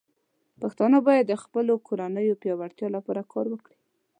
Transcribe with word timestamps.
پښتانه 0.61 0.97
بايد 1.05 1.25
د 1.29 1.33
خپلو 1.43 1.73
کورنيو 1.87 2.39
پياوړتیا 2.41 2.87
لپاره 2.97 3.21
کار 3.33 3.45
وکړي. 3.49 3.77